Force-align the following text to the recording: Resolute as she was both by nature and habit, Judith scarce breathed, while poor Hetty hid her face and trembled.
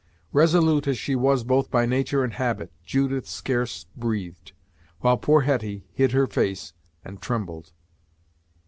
Resolute 0.31 0.87
as 0.87 0.97
she 0.97 1.15
was 1.15 1.43
both 1.43 1.69
by 1.69 1.85
nature 1.85 2.23
and 2.23 2.33
habit, 2.33 2.71
Judith 2.83 3.27
scarce 3.27 3.83
breathed, 3.95 4.53
while 5.01 5.15
poor 5.19 5.41
Hetty 5.41 5.85
hid 5.93 6.11
her 6.11 6.25
face 6.25 6.73
and 7.05 7.21
trembled. 7.21 7.71